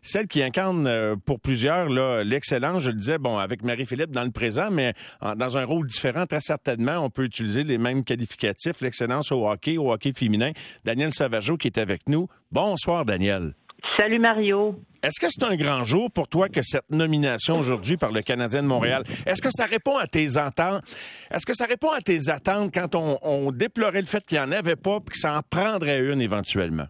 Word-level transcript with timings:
celle 0.00 0.26
qui 0.26 0.42
incarne 0.42 0.86
euh, 0.86 1.16
pour 1.16 1.40
plusieurs 1.40 1.88
l'excellence, 2.24 2.82
je 2.82 2.90
le 2.90 2.96
disais, 2.96 3.18
bon, 3.18 3.38
avec 3.38 3.62
Marie-Philippe 3.62 4.10
dans 4.10 4.24
le 4.24 4.30
présent, 4.30 4.70
mais 4.70 4.94
dans 5.36 5.58
un 5.58 5.64
rôle 5.64 5.86
différent, 5.86 6.26
très 6.26 6.40
certainement, 6.40 6.98
on 6.98 7.10
peut 7.10 7.24
utiliser 7.24 7.64
les 7.64 7.78
mêmes 7.78 8.04
qualificatifs, 8.04 8.80
l'excellence 8.80 9.30
au 9.30 9.48
hockey, 9.48 9.76
au 9.76 9.92
hockey 9.92 10.12
féminin. 10.12 10.52
Daniel 10.84 11.12
Savageau 11.12 11.56
qui 11.56 11.68
est 11.68 11.78
avec 11.78 12.08
nous. 12.08 12.28
Bonsoir, 12.50 13.04
Daniel. 13.04 13.54
Salut 13.98 14.18
Mario. 14.18 14.80
Est-ce 15.02 15.20
que 15.20 15.26
c'est 15.28 15.44
un 15.44 15.56
grand 15.56 15.84
jour 15.84 16.10
pour 16.10 16.28
toi 16.28 16.48
que 16.48 16.62
cette 16.62 16.88
nomination 16.90 17.58
aujourd'hui 17.58 17.96
par 17.96 18.12
le 18.12 18.22
Canadien 18.22 18.62
de 18.62 18.68
Montréal, 18.68 19.02
est-ce 19.26 19.42
que 19.42 19.48
ça 19.50 19.66
répond 19.66 19.96
à 19.96 20.06
tes 20.06 20.36
attentes? 20.36 20.84
Est-ce 21.30 21.44
que 21.44 21.54
ça 21.54 21.66
répond 21.66 21.90
à 21.90 22.00
tes 22.00 22.28
attentes 22.28 22.72
quand 22.72 22.94
on, 22.94 23.50
déplorait 23.50 24.00
le 24.00 24.06
fait 24.06 24.24
qu'il 24.24 24.38
n'y 24.38 24.44
en 24.44 24.52
avait 24.52 24.76
pas 24.76 24.98
et 24.98 25.10
que 25.10 25.18
ça 25.18 25.36
en 25.36 25.42
prendrait 25.42 26.00
une 26.00 26.20
éventuellement? 26.20 26.86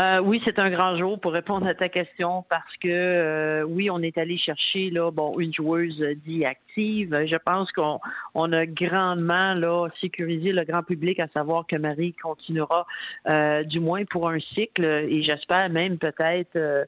Euh, 0.00 0.18
oui, 0.20 0.40
c'est 0.46 0.58
un 0.58 0.70
grand 0.70 0.96
jour 0.96 1.20
pour 1.20 1.32
répondre 1.32 1.66
à 1.66 1.74
ta 1.74 1.90
question 1.90 2.42
parce 2.48 2.76
que 2.80 2.88
euh, 2.88 3.64
oui, 3.64 3.90
on 3.90 4.00
est 4.00 4.16
allé 4.16 4.38
chercher 4.38 4.88
là, 4.88 5.10
bon, 5.10 5.32
une 5.38 5.52
joueuse 5.52 6.02
dit 6.24 6.44
active. 6.44 7.26
Je 7.26 7.36
pense 7.36 7.70
qu'on 7.72 8.00
on 8.34 8.50
a 8.52 8.64
grandement 8.64 9.52
là 9.54 9.88
sécurisé 10.00 10.52
le 10.52 10.64
grand 10.64 10.82
public 10.82 11.20
à 11.20 11.26
savoir 11.34 11.66
que 11.66 11.76
Marie 11.76 12.14
continuera 12.14 12.86
euh, 13.28 13.62
du 13.64 13.80
moins 13.80 14.04
pour 14.06 14.30
un 14.30 14.38
cycle 14.54 14.84
et 14.84 15.22
j'espère 15.22 15.68
même 15.68 15.98
peut-être 15.98 16.56
euh, 16.56 16.84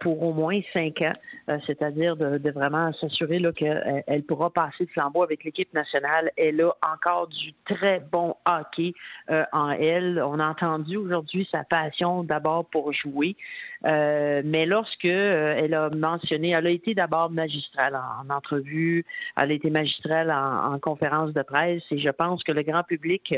pour 0.00 0.22
au 0.22 0.32
moins 0.32 0.60
cinq 0.72 1.02
ans, 1.02 1.12
euh, 1.48 1.58
c'est-à-dire 1.66 2.16
de, 2.16 2.50
vraiment 2.50 2.92
s'assurer 2.94 3.42
qu'elle 3.56 4.04
elle 4.06 4.22
pourra 4.22 4.50
passer 4.50 4.84
de 4.84 4.90
flambeau 4.90 5.22
avec 5.22 5.44
l'équipe 5.44 5.72
nationale. 5.74 6.30
Elle 6.36 6.60
a 6.60 6.74
encore 6.92 7.28
du 7.28 7.52
très 7.64 8.00
bon 8.00 8.36
hockey 8.46 8.92
euh, 9.30 9.44
en 9.52 9.70
elle. 9.70 10.22
On 10.24 10.38
a 10.38 10.48
entendu 10.48 10.96
aujourd'hui 10.96 11.48
sa 11.50 11.64
passion 11.64 12.22
d'abord 12.22 12.64
pour 12.66 12.92
jouer, 12.92 13.36
mais 13.82 14.66
lorsque 14.66 15.04
elle 15.04 15.74
a 15.74 15.90
mentionné, 15.96 16.50
elle 16.50 16.66
a 16.66 16.70
été 16.70 16.94
d'abord 16.94 17.30
magistrale 17.30 17.96
en, 17.96 18.32
entrevue, 18.34 19.04
elle 19.36 19.50
a 19.50 19.54
été 19.54 19.70
magistrale 19.70 20.30
en, 20.30 20.74
en, 20.74 20.78
conférence 20.78 21.32
de 21.32 21.42
presse, 21.42 21.82
et 21.90 21.98
je 21.98 22.10
pense 22.10 22.42
que 22.42 22.52
le 22.52 22.62
grand 22.62 22.82
public 22.82 23.34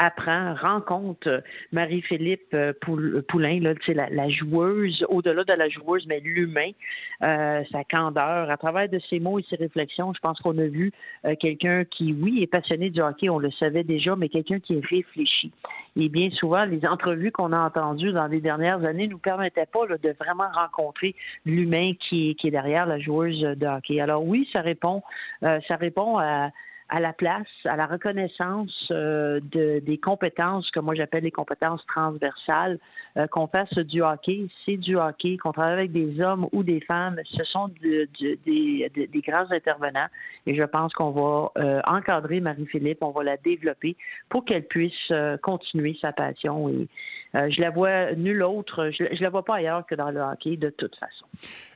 apprend, 0.00 0.54
rencontre 0.54 1.42
Marie-Philippe 1.72 2.56
Poulain, 3.28 3.60
là, 3.60 3.72
la, 3.88 4.08
la 4.08 4.28
joueuse, 4.30 5.04
au-delà 5.08 5.44
de 5.44 5.52
la 5.52 5.68
joueuse, 5.68 6.06
mais 6.08 6.20
l'humain, 6.20 6.70
euh, 7.22 7.62
sa 7.70 7.84
candeur. 7.84 8.50
À 8.50 8.56
travers 8.56 8.88
de 8.88 8.98
ses 9.10 9.20
mots 9.20 9.38
et 9.38 9.44
ses 9.50 9.56
réflexions, 9.56 10.12
je 10.14 10.20
pense 10.20 10.40
qu'on 10.40 10.56
a 10.58 10.66
vu 10.66 10.90
euh, 11.26 11.34
quelqu'un 11.38 11.84
qui, 11.84 12.14
oui, 12.14 12.42
est 12.42 12.46
passionné 12.46 12.88
du 12.88 13.00
hockey, 13.00 13.28
on 13.28 13.38
le 13.38 13.50
savait 13.52 13.84
déjà, 13.84 14.16
mais 14.16 14.30
quelqu'un 14.30 14.58
qui 14.58 14.74
est 14.74 14.84
réfléchi. 14.84 15.52
Et 15.96 16.08
bien 16.08 16.30
souvent, 16.30 16.64
les 16.64 16.86
entrevues 16.86 17.30
qu'on 17.30 17.52
a 17.52 17.60
entendues 17.60 18.12
dans 18.12 18.26
les 18.26 18.40
dernières 18.40 18.82
années 18.84 19.06
nous 19.06 19.18
permettaient 19.18 19.66
pas 19.66 19.86
de 19.86 20.14
vraiment 20.18 20.48
rencontrer 20.52 21.14
l'humain 21.44 21.92
qui, 22.08 22.34
qui 22.36 22.48
est 22.48 22.50
derrière 22.50 22.86
la 22.86 22.98
joueuse 22.98 23.40
de 23.40 23.66
hockey. 23.66 24.00
Alors 24.00 24.24
oui, 24.24 24.48
ça 24.52 24.62
répond, 24.62 25.02
euh, 25.44 25.58
ça 25.68 25.76
répond 25.76 26.18
à 26.18 26.50
à 26.90 26.98
la 26.98 27.12
place, 27.12 27.46
à 27.64 27.76
la 27.76 27.86
reconnaissance 27.86 28.88
euh, 28.90 29.38
de, 29.52 29.78
des 29.78 29.96
compétences 29.96 30.70
que 30.72 30.80
moi 30.80 30.94
j'appelle 30.94 31.22
les 31.22 31.30
compétences 31.30 31.84
transversales, 31.86 32.78
euh, 33.16 33.28
qu'on 33.28 33.46
fasse 33.46 33.72
du 33.74 34.02
hockey, 34.02 34.48
c'est 34.66 34.76
du 34.76 34.96
hockey, 34.96 35.36
qu'on 35.36 35.52
travaille 35.52 35.74
avec 35.74 35.92
des 35.92 36.20
hommes 36.20 36.48
ou 36.52 36.64
des 36.64 36.80
femmes, 36.80 37.16
ce 37.24 37.44
sont 37.44 37.70
des, 37.80 38.08
des, 38.44 39.22
grands 39.26 39.50
intervenants. 39.50 40.08
Et 40.46 40.54
je 40.56 40.64
pense 40.64 40.92
qu'on 40.92 41.10
va 41.10 41.52
euh, 41.58 41.80
encadrer 41.86 42.40
Marie-Philippe, 42.40 42.98
on 43.02 43.10
va 43.10 43.22
la 43.22 43.36
développer 43.36 43.96
pour 44.28 44.44
qu'elle 44.44 44.66
puisse 44.66 45.12
continuer 45.42 45.96
sa 46.00 46.12
passion 46.12 46.68
et 46.68 46.88
je 47.34 47.60
la 47.60 47.70
vois 47.70 48.12
nulle 48.14 48.42
autre, 48.42 48.90
je, 48.90 49.22
la 49.22 49.30
vois 49.30 49.44
pas 49.44 49.56
ailleurs 49.56 49.86
que 49.86 49.94
dans 49.94 50.10
le 50.10 50.20
hockey 50.20 50.56
de 50.56 50.70
toute 50.70 50.96
façon. 50.96 51.26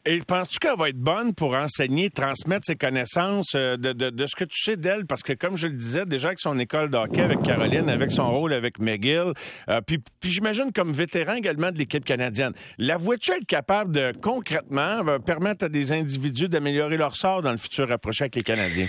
Et 0.05 0.19
penses-tu 0.19 0.59
qu'elle 0.59 0.77
va 0.77 0.89
être 0.89 0.99
bonne 0.99 1.35
pour 1.35 1.55
enseigner, 1.55 2.11
transmettre 2.11 2.67
ses 2.67 2.77
connaissances 2.77 3.55
de, 3.55 3.77
de, 3.77 4.11
de 4.11 4.27
ce 4.27 4.37
que 4.37 4.45
tu 4.45 4.61
sais 4.61 4.77
d'elle? 4.77 5.07
Parce 5.07 5.23
que, 5.23 5.33
comme 5.33 5.57
je 5.57 5.67
le 5.67 5.75
disais, 5.75 6.05
déjà 6.07 6.29
avec 6.29 6.41
son 6.41 6.59
école 6.59 6.91
de 6.91 6.97
hockey, 6.97 7.23
avec 7.23 7.43
Caroline, 7.43 7.89
avec 7.89 8.11
son 8.11 8.31
rôle 8.31 8.53
avec 8.53 8.79
McGill, 8.79 9.33
euh, 9.69 9.81
puis, 9.81 10.03
j'imagine 10.23 10.73
comme 10.73 10.93
vétéran 10.93 11.35
également 11.35 11.71
de 11.71 11.79
l'équipe 11.79 12.05
canadienne, 12.05 12.53
la 12.79 12.97
vois-tu 12.97 13.33
être 13.33 13.47
capable 13.47 13.93
de, 13.93 14.13
concrètement, 14.21 15.07
euh, 15.07 15.19
permettre 15.19 15.67
à 15.67 15.69
des 15.69 15.93
individus 15.93 16.49
d'améliorer 16.49 16.97
leur 16.97 17.17
sort 17.17 17.43
dans 17.43 17.53
le 17.53 17.59
futur 17.59 17.91
approché 17.91 18.25
avec 18.25 18.37
les 18.37 18.43
Canadiens? 18.43 18.89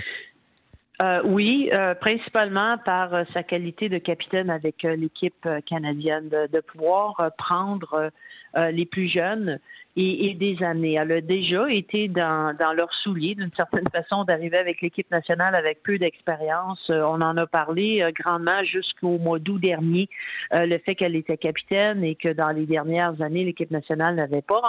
Euh, 1.02 1.20
oui, 1.24 1.68
euh, 1.72 1.94
principalement 1.94 2.78
par 2.78 3.12
euh, 3.12 3.24
sa 3.34 3.42
qualité 3.42 3.90
de 3.90 3.98
capitaine 3.98 4.48
avec 4.48 4.82
l'équipe 4.82 5.46
canadienne, 5.66 6.28
de, 6.28 6.46
de 6.50 6.60
pouvoir 6.60 7.30
prendre 7.36 8.10
les 8.54 8.86
plus 8.86 9.08
jeunes 9.08 9.58
et, 9.96 10.34
des 10.34 10.62
années. 10.62 10.94
Elle 11.00 11.12
a 11.12 11.20
déjà 11.20 11.70
été 11.70 12.08
dans, 12.08 12.54
dans 12.58 12.72
leurs 12.72 12.92
souliers, 13.02 13.34
d'une 13.34 13.50
certaine 13.56 13.88
façon, 13.90 14.24
d'arriver 14.24 14.58
avec 14.58 14.82
l'équipe 14.82 15.10
nationale 15.10 15.54
avec 15.54 15.82
peu 15.82 15.98
d'expérience. 15.98 16.80
Euh, 16.90 17.00
on 17.02 17.20
en 17.22 17.36
a 17.36 17.46
parlé 17.46 18.02
euh, 18.02 18.10
grandement 18.12 18.62
jusqu'au 18.64 19.18
mois 19.18 19.38
d'août 19.38 19.58
dernier, 19.58 20.08
euh, 20.52 20.66
le 20.66 20.78
fait 20.78 20.94
qu'elle 20.94 21.16
était 21.16 21.38
capitaine 21.38 22.04
et 22.04 22.14
que 22.14 22.28
dans 22.28 22.50
les 22.50 22.66
dernières 22.66 23.20
années, 23.22 23.44
l'équipe 23.44 23.70
nationale 23.70 24.16
n'avait 24.16 24.42
pas 24.42 24.60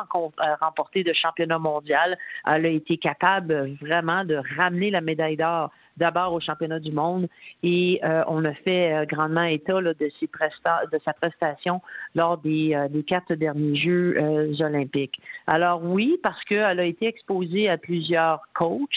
remporté 0.61 1.03
de 1.03 1.13
championnat 1.13 1.59
mondial. 1.59 2.17
Elle 2.49 2.65
a 2.65 2.69
été 2.69 2.97
capable 2.97 3.75
vraiment 3.81 4.23
de 4.23 4.39
ramener 4.57 4.91
la 4.91 5.01
médaille 5.01 5.38
d'or 5.38 5.71
d'abord 5.97 6.34
au 6.34 6.40
championnat 6.40 6.80
du 6.80 6.91
monde 6.91 7.28
et 7.63 8.00
on 8.28 8.46
a 8.46 8.53
fait 8.53 9.06
grandement 9.08 9.44
état 9.44 9.81
de, 9.81 9.96
ses 10.19 10.28
de 10.28 11.00
sa 11.03 11.13
prestation 11.13 11.81
lors 12.16 12.38
des, 12.38 12.78
des 12.90 13.03
quatre 13.03 13.34
derniers 13.34 13.75
Jeux 13.75 14.18
olympiques. 14.62 15.19
Alors 15.47 15.84
oui, 15.84 16.18
parce 16.24 16.44
qu'elle 16.46 16.80
a 16.80 16.86
été 16.86 17.07
exposée 17.07 17.69
à 17.69 17.78
plusieurs 17.78 18.41
coachs, 18.53 18.90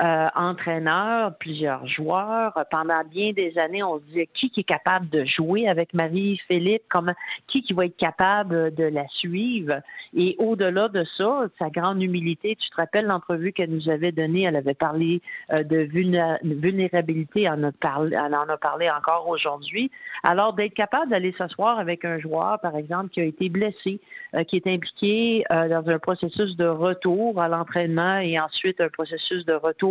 euh, 0.00 0.28
entraîneurs, 0.36 1.34
plusieurs 1.38 1.84
joueurs. 1.88 2.52
Pendant 2.70 3.02
bien 3.10 3.32
des 3.32 3.58
années, 3.58 3.82
on 3.82 3.98
se 3.98 4.04
disait 4.04 4.28
qui, 4.32 4.48
qui 4.50 4.60
est 4.60 4.64
capable 4.64 5.08
de 5.08 5.24
jouer 5.24 5.68
avec 5.68 5.92
Marie-Philippe, 5.92 6.82
comment, 6.88 7.14
qui, 7.48 7.62
qui 7.62 7.72
va 7.72 7.86
être 7.86 7.96
capable 7.96 8.72
de 8.74 8.84
la 8.84 9.08
suivre? 9.08 9.80
Et 10.16 10.36
au-delà 10.38 10.88
de 10.88 11.04
ça, 11.16 11.46
sa 11.58 11.68
grande 11.70 12.00
humilité, 12.00 12.56
tu 12.56 12.70
te 12.70 12.76
rappelles 12.76 13.06
l'entrevue 13.06 13.52
qu'elle 13.52 13.70
nous 13.70 13.88
avait 13.88 14.12
donnée, 14.12 14.42
elle 14.42 14.54
avait 14.54 14.74
parlé 14.74 15.20
euh, 15.52 15.64
de 15.64 15.78
vulnérabilité, 15.78 17.42
elle 17.42 17.52
en 17.52 17.64
a 17.64 17.72
parlé, 17.72 18.16
en 18.16 18.32
a 18.32 18.56
parlé 18.56 18.88
encore 18.88 19.28
aujourd'hui. 19.28 19.90
Alors, 20.22 20.52
d'être 20.52 20.74
capable 20.74 21.10
d'aller 21.10 21.34
s'asseoir 21.36 21.80
avec 21.80 22.04
un 22.04 22.20
joueur, 22.20 22.60
par 22.60 22.76
exemple, 22.76 23.10
qui 23.10 23.20
a 23.20 23.24
été 23.24 23.48
blessé, 23.48 24.00
euh, 24.36 24.44
qui 24.44 24.56
est 24.56 24.66
impliqué 24.68 25.44
dans 25.50 25.88
un 25.88 25.98
processus 25.98 26.56
de 26.56 26.66
retour 26.66 27.40
à 27.40 27.48
l'entraînement 27.48 28.18
et 28.18 28.38
ensuite 28.38 28.80
un 28.80 28.88
processus 28.88 29.44
de 29.44 29.54
retour 29.54 29.87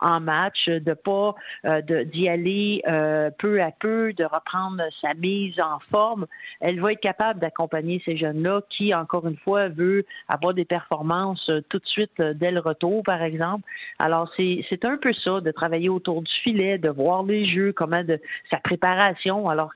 en 0.00 0.20
match, 0.20 0.68
de 0.68 0.94
pas 0.94 1.34
euh, 1.64 1.80
d'y 1.82 2.28
aller 2.28 2.82
euh, 2.86 3.30
peu 3.38 3.62
à 3.62 3.70
peu, 3.70 4.12
de 4.12 4.24
reprendre 4.24 4.82
sa 5.00 5.14
mise 5.14 5.58
en 5.60 5.78
forme. 5.90 6.26
Elle 6.60 6.80
va 6.80 6.92
être 6.92 7.00
capable 7.00 7.40
d'accompagner 7.40 8.02
ces 8.04 8.16
jeunes-là 8.16 8.62
qui, 8.70 8.94
encore 8.94 9.26
une 9.26 9.36
fois, 9.36 9.68
veut 9.68 10.04
avoir 10.28 10.54
des 10.54 10.64
performances 10.64 11.48
euh, 11.48 11.60
tout 11.68 11.78
de 11.78 11.86
suite 11.86 12.20
dès 12.20 12.50
le 12.50 12.60
retour, 12.60 13.02
par 13.02 13.22
exemple. 13.22 13.64
Alors, 13.98 14.30
c'est 14.36 14.84
un 14.84 14.96
peu 14.96 15.12
ça, 15.12 15.40
de 15.40 15.50
travailler 15.50 15.88
autour 15.88 16.22
du 16.22 16.32
filet, 16.42 16.78
de 16.78 16.90
voir 16.90 17.22
les 17.22 17.46
jeux, 17.46 17.72
comment 17.72 18.02
de 18.02 18.20
sa 18.50 18.58
préparation. 18.58 19.48
Alors, 19.48 19.72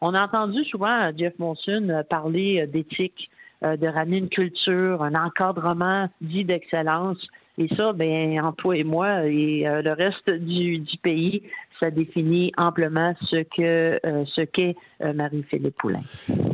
on 0.00 0.14
a 0.14 0.24
entendu 0.24 0.64
souvent 0.64 1.10
Jeff 1.16 1.38
Monson 1.38 2.04
parler 2.08 2.66
d'éthique, 2.66 3.30
de 3.62 3.88
ramener 3.88 4.18
une 4.18 4.28
culture, 4.28 5.02
un 5.02 5.14
encadrement 5.14 6.08
dit 6.20 6.44
d'excellence. 6.44 7.18
Et 7.58 7.68
ça, 7.74 7.92
ben, 7.92 8.40
en 8.40 8.52
toi 8.52 8.76
et 8.76 8.84
moi 8.84 9.26
et 9.26 9.66
euh, 9.66 9.82
le 9.82 9.92
reste 9.92 10.30
du, 10.30 10.78
du 10.78 10.96
pays, 10.98 11.42
ça 11.80 11.90
définit 11.90 12.52
amplement 12.56 13.14
ce 13.22 13.42
que 13.42 13.98
euh, 14.06 14.24
ce 14.26 14.42
qu'est 14.42 14.76
euh, 15.02 15.12
Marie-Philippe 15.12 15.76
Poulain. 15.76 16.02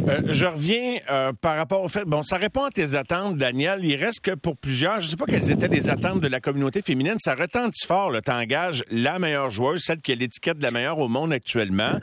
Euh, 0.07 0.21
je 0.29 0.45
reviens 0.45 0.99
par 1.41 1.57
rapport 1.57 1.83
au 1.83 1.89
fait, 1.89 2.05
bon, 2.05 2.23
ça 2.23 2.37
répond 2.37 2.65
à 2.65 2.71
tes 2.71 2.95
attentes, 2.95 3.37
Daniel. 3.37 3.81
Il 3.83 3.97
reste 3.97 4.21
que 4.21 4.33
pour 4.33 4.57
plusieurs, 4.57 5.01
je 5.01 5.07
ne 5.07 5.11
sais 5.11 5.17
pas 5.17 5.27
quelles 5.27 5.51
étaient 5.51 5.69
les 5.69 5.91
attentes 5.91 6.21
de 6.21 6.29
la 6.29 6.41
communauté 6.41 6.83
féminine, 6.83 7.17
ça 7.19 7.35
retentit 7.35 7.87
fort. 7.87 8.13
Tu 8.25 8.31
engages 8.31 8.85
la 8.91 9.19
meilleure 9.19 9.51
joueuse, 9.51 9.83
celle 9.85 10.03
qui 10.03 10.13
a 10.13 10.15
l'étiquette 10.15 10.59
de 10.59 10.63
la 10.63 10.71
meilleure 10.71 10.99
au 10.99 11.09
monde 11.09 11.33
actuellement. 11.33 11.99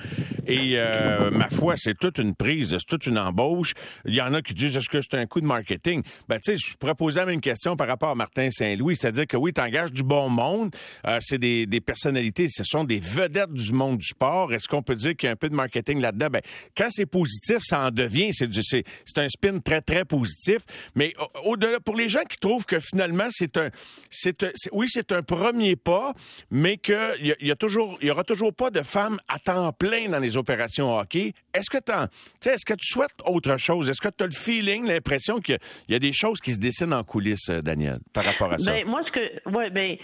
Et 0.47 0.77
ma 1.31 1.49
foi, 1.49 1.75
c'est 1.77 1.97
toute 1.97 2.17
une 2.17 2.35
prise, 2.35 2.71
c'est 2.71 2.85
toute 2.87 3.05
une 3.05 3.17
embauche. 3.17 3.73
Il 4.05 4.15
y 4.15 4.21
en 4.21 4.33
a 4.33 4.41
qui 4.41 4.53
disent, 4.53 4.75
est-ce 4.75 4.89
que 4.89 5.01
c'est 5.01 5.15
un 5.15 5.25
coup 5.25 5.39
de 5.39 5.45
marketing? 5.45 6.01
Ben, 6.27 6.39
tu 6.43 6.57
sais, 6.57 6.75
je 6.81 7.17
la 7.17 7.25
même 7.25 7.41
question 7.41 7.75
par 7.75 7.87
rapport 7.87 8.09
à 8.09 8.15
Martin 8.15 8.49
Saint-Louis, 8.51 8.95
c'est-à-dire 8.95 9.27
que 9.27 9.37
oui, 9.37 9.53
tu 9.53 9.61
engages 9.61 9.91
du 9.91 10.03
bon 10.03 10.29
monde, 10.29 10.75
c'est 11.19 11.37
des, 11.37 11.65
des 11.65 11.81
personnalités, 11.81 12.47
ce 12.49 12.63
sont 12.63 12.83
des 12.83 12.99
vedette 12.99 13.53
du 13.53 13.71
monde 13.73 13.97
du 13.97 14.07
sport. 14.07 14.53
Est-ce 14.53 14.67
qu'on 14.67 14.81
peut 14.81 14.95
dire 14.95 15.15
qu'il 15.15 15.27
y 15.27 15.29
a 15.29 15.33
un 15.33 15.35
peu 15.37 15.49
de 15.49 15.55
marketing 15.55 15.99
là-dedans? 15.99 16.27
Ben, 16.31 16.41
quand 16.75 16.87
c'est 16.89 17.05
positif, 17.05 17.59
ça 17.61 17.87
en 17.87 17.90
devient. 17.91 18.29
C'est, 18.31 18.51
c'est, 18.53 18.83
c'est 19.05 19.17
un 19.19 19.29
spin 19.29 19.59
très, 19.59 19.81
très 19.81 20.05
positif. 20.05 20.59
Mais 20.95 21.13
au-delà, 21.45 21.79
pour 21.79 21.95
les 21.95 22.09
gens 22.09 22.23
qui 22.23 22.37
trouvent 22.37 22.65
que 22.65 22.79
finalement, 22.79 23.27
c'est 23.29 23.57
un, 23.57 23.69
c'est, 24.09 24.45
oui, 24.71 24.87
c'est 24.89 25.11
un 25.11 25.23
premier 25.23 25.75
pas, 25.75 26.13
mais 26.49 26.77
qu'il 26.77 26.95
y, 27.21 27.47
y, 27.47 27.51
a 27.51 27.55
toujours, 27.55 27.97
y 28.01 28.09
aura 28.09 28.23
toujours 28.23 28.53
pas 28.53 28.69
de 28.69 28.81
femmes 28.81 29.17
à 29.27 29.39
temps 29.39 29.71
plein 29.73 30.09
dans 30.09 30.19
les 30.19 30.37
opérations 30.37 30.97
hockey. 30.97 31.33
Est-ce 31.53 31.69
que, 31.69 31.77
est-ce 31.77 32.65
que 32.65 32.73
tu 32.73 32.87
souhaites 32.87 33.11
autre 33.25 33.57
chose? 33.57 33.89
Est-ce 33.89 34.01
que 34.01 34.13
tu 34.15 34.23
as 34.23 34.27
le 34.27 34.33
feeling, 34.33 34.87
l'impression 34.87 35.39
qu'il 35.39 35.57
y 35.89 35.95
a 35.95 35.99
des 35.99 36.13
choses 36.13 36.39
qui 36.39 36.53
se 36.53 36.59
dessinent 36.59 36.93
en 36.93 37.03
coulisses, 37.03 37.49
euh, 37.49 37.61
Daniel, 37.61 37.97
par 38.13 38.25
rapport 38.25 38.53
à 38.53 38.57
ça? 38.57 38.71
Ben, 38.71 38.87
moi, 38.87 39.01
ce 39.05 39.11
que. 39.11 39.49
Oui, 39.49 39.69
ben, 39.69 39.97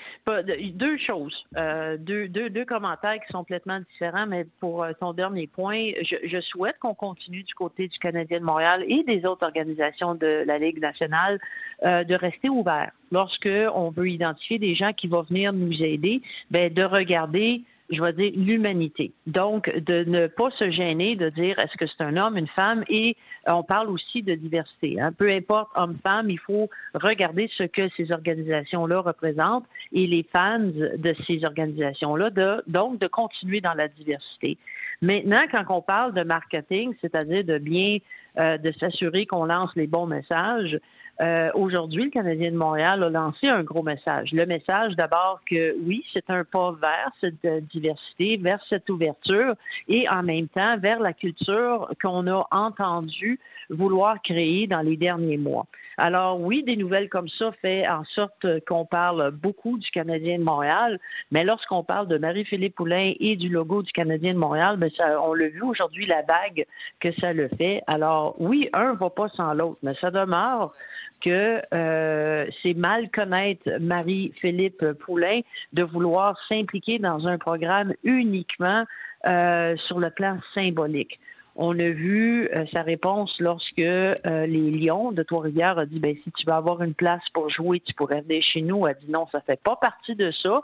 deux 0.73 0.97
choses. 1.05 1.33
Euh, 1.55 1.97
deux, 1.97 2.27
deux, 2.27 2.49
deux, 2.49 2.65
commentaires 2.65 3.15
qui 3.25 3.31
sont 3.31 3.39
complètement 3.39 3.79
différents, 3.91 4.27
mais 4.27 4.45
pour 4.59 4.83
euh, 4.83 4.91
ton 4.99 5.13
dernier 5.13 5.47
point, 5.47 5.91
je 6.01 6.41
souhaite 6.41 6.77
qu'on 6.79 6.95
continue 6.95 7.43
du 7.43 7.53
côté 7.53 7.76
du 7.77 7.99
Canadien 7.99 8.39
de 8.39 8.43
Montréal 8.43 8.83
et 8.87 9.03
des 9.03 9.25
autres 9.25 9.45
organisations 9.45 10.15
de 10.15 10.43
la 10.45 10.57
Ligue 10.57 10.79
nationale 10.79 11.39
euh, 11.85 12.03
de 12.03 12.15
rester 12.15 12.49
ouvert. 12.49 12.91
Lorsque 13.11 13.49
on 13.75 13.91
veut 13.91 14.09
identifier 14.09 14.57
des 14.57 14.73
gens 14.73 14.93
qui 14.93 15.07
vont 15.07 15.21
venir 15.21 15.53
nous 15.53 15.83
aider, 15.83 16.21
ben, 16.49 16.73
de 16.73 16.83
regarder 16.83 17.61
je 17.89 18.01
vais 18.01 18.13
dire, 18.13 18.31
l'humanité. 18.35 19.11
Donc, 19.27 19.73
de 19.73 20.03
ne 20.03 20.27
pas 20.27 20.49
se 20.51 20.69
gêner 20.71 21.15
de 21.15 21.29
dire 21.29 21.57
est-ce 21.59 21.77
que 21.77 21.85
c'est 21.87 22.03
un 22.03 22.17
homme, 22.17 22.37
une 22.37 22.47
femme, 22.47 22.83
et 22.89 23.15
on 23.47 23.63
parle 23.63 23.89
aussi 23.89 24.23
de 24.23 24.35
diversité. 24.35 24.99
Hein. 24.99 25.13
Peu 25.13 25.31
importe 25.31 25.69
homme-femme, 25.75 26.29
il 26.29 26.39
faut 26.39 26.69
regarder 26.93 27.49
ce 27.57 27.63
que 27.63 27.87
ces 27.95 28.11
organisations-là 28.11 28.99
représentent 28.99 29.65
et 29.93 30.05
les 30.05 30.23
fans 30.33 30.59
de 30.59 31.15
ces 31.25 31.45
organisations-là, 31.45 32.29
donc 32.67 32.99
de 32.99 33.07
continuer 33.07 33.61
dans 33.61 33.73
la 33.73 33.87
diversité. 33.87 34.57
Maintenant, 35.01 35.43
quand 35.51 35.63
on 35.69 35.81
parle 35.81 36.13
de 36.13 36.23
marketing, 36.23 36.93
c'est-à-dire 37.01 37.43
de 37.43 37.57
bien 37.59 37.99
euh, 38.39 38.57
de 38.57 38.71
s'assurer 38.73 39.25
qu'on 39.25 39.45
lance 39.45 39.75
les 39.75 39.87
bons 39.87 40.07
messages, 40.07 40.79
euh, 41.19 41.49
aujourd'hui, 41.55 42.05
le 42.05 42.09
Canadien 42.11 42.51
de 42.51 42.57
Montréal 42.57 43.03
a 43.03 43.09
lancé 43.09 43.47
un 43.47 43.63
gros 43.63 43.81
message. 43.81 44.31
Le 44.33 44.45
message 44.45 44.95
d'abord 44.95 45.41
que 45.49 45.75
oui, 45.81 46.05
c'est 46.13 46.29
un 46.29 46.43
pas 46.43 46.73
vers 46.79 47.11
cette 47.19 47.43
euh, 47.45 47.59
diversité, 47.73 48.37
vers 48.37 48.59
cette 48.69 48.87
ouverture 48.89 49.55
et 49.87 50.07
en 50.09 50.21
même 50.21 50.47
temps 50.47 50.77
vers 50.77 50.99
la 50.99 51.13
culture 51.13 51.89
qu'on 52.01 52.27
a 52.27 52.47
entendu 52.51 53.39
vouloir 53.69 54.21
créer 54.21 54.67
dans 54.67 54.81
les 54.81 54.95
derniers 54.95 55.37
mois. 55.37 55.65
Alors 55.97 56.39
oui, 56.39 56.61
des 56.63 56.75
nouvelles 56.75 57.09
comme 57.09 57.27
ça 57.27 57.51
fait 57.63 57.87
en 57.87 58.03
sorte 58.05 58.45
qu'on 58.67 58.85
parle 58.85 59.31
beaucoup 59.31 59.79
du 59.79 59.89
Canadien 59.89 60.37
de 60.37 60.43
Montréal, 60.43 60.99
mais 61.31 61.43
lorsqu'on 61.43 61.83
parle 61.83 62.07
de 62.07 62.19
Marie-Philippe 62.19 62.75
Poulain 62.75 63.13
et 63.19 63.35
du 63.35 63.49
logo 63.49 63.81
du 63.81 63.91
Canadien 63.91 64.35
de 64.35 64.37
Montréal, 64.37 64.77
ben 64.77 64.91
ça, 64.95 65.19
on 65.19 65.33
l'a 65.33 65.47
vu 65.47 65.63
aujourd'hui 65.63 66.05
la 66.05 66.21
vague 66.21 66.67
que 66.99 67.11
ça 67.19 67.33
le 67.33 67.49
fait. 67.57 67.81
Alors 67.87 68.35
oui, 68.37 68.69
un 68.73 68.93
va 68.93 69.09
pas 69.09 69.29
sans 69.29 69.55
l'autre, 69.55 69.79
mais 69.81 69.95
ça 69.99 70.11
demeure 70.11 70.73
que 71.21 71.61
euh, 71.73 72.45
c'est 72.61 72.73
mal 72.73 73.09
connaître 73.09 73.69
Marie-Philippe 73.79 74.93
Poulain 74.99 75.41
de 75.73 75.83
vouloir 75.83 76.37
s'impliquer 76.47 76.99
dans 76.99 77.27
un 77.27 77.37
programme 77.37 77.93
uniquement 78.03 78.85
euh, 79.25 79.75
sur 79.87 79.99
le 79.99 80.09
plan 80.09 80.37
symbolique. 80.53 81.19
On 81.55 81.77
a 81.79 81.89
vu 81.89 82.47
euh, 82.53 82.65
sa 82.71 82.83
réponse 82.83 83.35
lorsque 83.39 83.77
les 83.77 84.71
Lions 84.71 85.11
de 85.11 85.23
Trois-Rivières 85.23 85.79
a 85.79 85.85
dit 85.85 85.99
ben 85.99 86.15
si 86.23 86.31
tu 86.31 86.45
veux 86.45 86.53
avoir 86.53 86.83
une 86.83 86.93
place 86.93 87.23
pour 87.33 87.49
jouer, 87.49 87.79
tu 87.79 87.93
pourrais 87.93 88.21
venir 88.21 88.43
chez 88.43 88.61
nous. 88.61 88.85
Elle 88.85 88.91
a 88.91 88.93
dit 88.93 89.11
non, 89.11 89.27
ça 89.31 89.41
fait 89.41 89.59
pas 89.61 89.75
partie 89.75 90.15
de 90.15 90.31
ça. 90.31 90.61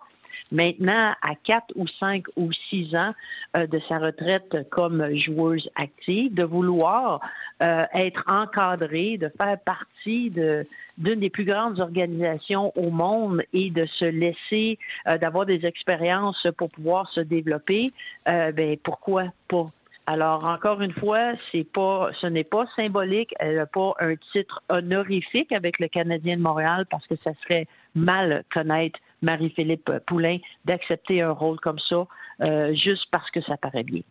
Maintenant, 0.54 1.16
à 1.24 1.34
quatre 1.44 1.74
ou 1.76 1.88
cinq 2.00 2.26
ou 2.36 2.52
six 2.70 2.96
ans 2.96 3.14
euh, 3.58 3.66
de 3.66 3.82
sa 3.90 3.98
retraite 3.98 4.70
comme 4.70 5.04
joueuse 5.16 5.68
active, 5.76 6.32
de 6.32 6.44
vouloir 6.44 7.22
euh, 7.64 7.86
être 7.96 8.24
encadrée, 8.28 9.18
de 9.18 9.32
faire 9.36 9.58
partie 9.66 10.30
d'une 10.30 11.20
des 11.20 11.32
plus 11.32 11.46
grandes 11.46 11.80
organisations 11.80 12.72
au 12.76 12.92
monde 12.92 13.42
et 13.52 13.72
de 13.72 13.88
se 13.98 14.06
laisser 14.06 14.78
euh, 15.08 15.18
d'avoir 15.18 15.48
des 15.48 15.66
expériences 15.66 16.46
pour 16.56 16.70
pouvoir 16.70 17.10
se 17.10 17.22
développer, 17.22 17.92
ben 18.28 18.78
pourquoi 18.84 19.26
pas? 19.48 19.72
Alors, 20.06 20.44
encore 20.44 20.82
une 20.82 20.92
fois, 20.92 21.32
c'est 21.52 21.64
pas, 21.64 22.10
ce 22.20 22.28
n'est 22.28 22.44
pas 22.44 22.66
symbolique. 22.76 23.34
Elle 23.40 23.56
n'a 23.56 23.66
pas 23.66 23.94
un 24.00 24.16
titre 24.34 24.62
honorifique 24.70 25.52
avec 25.54 25.80
le 25.80 25.88
Canadien 25.88 26.36
de 26.36 26.42
Montréal 26.42 26.86
parce 26.90 27.08
que 27.08 27.16
ça 27.24 27.32
serait 27.44 27.68
mal 27.96 28.44
connaître 28.54 29.00
Marie-Philippe 29.24 29.92
Poulain 30.06 30.38
d'accepter 30.66 31.22
un 31.22 31.32
rôle 31.32 31.60
comme 31.60 31.80
ça 31.90 32.06
euh, 32.42 32.74
juste 32.76 33.06
parce 33.12 33.30
que 33.32 33.42
ça 33.42 33.58
paraît 33.58 33.84
bien. 33.84 34.02